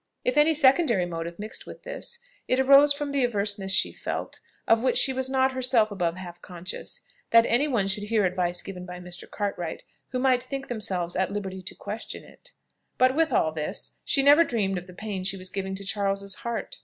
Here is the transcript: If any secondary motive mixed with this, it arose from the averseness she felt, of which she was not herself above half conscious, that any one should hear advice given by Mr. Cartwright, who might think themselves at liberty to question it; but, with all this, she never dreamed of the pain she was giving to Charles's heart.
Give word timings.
If 0.25 0.35
any 0.35 0.55
secondary 0.55 1.05
motive 1.05 1.37
mixed 1.37 1.67
with 1.67 1.83
this, 1.83 2.17
it 2.47 2.59
arose 2.59 2.91
from 2.91 3.11
the 3.11 3.23
averseness 3.23 3.71
she 3.71 3.91
felt, 3.93 4.39
of 4.67 4.81
which 4.81 4.97
she 4.97 5.13
was 5.13 5.29
not 5.29 5.51
herself 5.51 5.91
above 5.91 6.15
half 6.15 6.41
conscious, 6.41 7.03
that 7.29 7.45
any 7.45 7.67
one 7.67 7.87
should 7.87 8.05
hear 8.05 8.25
advice 8.25 8.63
given 8.63 8.83
by 8.87 8.99
Mr. 8.99 9.29
Cartwright, 9.29 9.83
who 10.09 10.17
might 10.17 10.41
think 10.41 10.69
themselves 10.69 11.15
at 11.15 11.31
liberty 11.31 11.61
to 11.61 11.75
question 11.75 12.23
it; 12.23 12.53
but, 12.97 13.15
with 13.15 13.31
all 13.31 13.51
this, 13.51 13.91
she 14.03 14.23
never 14.23 14.43
dreamed 14.43 14.79
of 14.79 14.87
the 14.87 14.95
pain 14.95 15.23
she 15.23 15.37
was 15.37 15.51
giving 15.51 15.75
to 15.75 15.85
Charles's 15.85 16.33
heart. 16.37 16.79